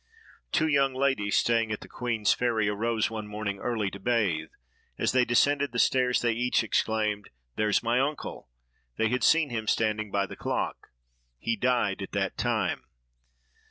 Two 0.51 0.65
young 0.65 0.95
ladies, 0.95 1.37
staying 1.37 1.71
at 1.71 1.81
the 1.81 1.87
Queen's 1.87 2.33
Ferry, 2.33 2.67
arose 2.67 3.11
one 3.11 3.27
morning 3.27 3.59
early 3.59 3.91
to 3.91 3.99
bathe; 3.99 4.49
as 4.97 5.11
they 5.11 5.23
descended 5.25 5.73
the 5.73 5.77
stairs, 5.77 6.23
they 6.23 6.33
each 6.33 6.63
exclaimed: 6.63 7.29
"There's 7.55 7.83
my 7.83 7.99
uncle!" 7.99 8.49
They 8.97 9.09
had 9.09 9.23
seen 9.23 9.51
him 9.51 9.67
standing 9.67 10.09
by 10.09 10.25
the 10.25 10.35
clock. 10.35 10.87
He 11.37 11.55
died 11.55 12.01
at 12.01 12.13
that 12.13 12.35
time. 12.35 12.85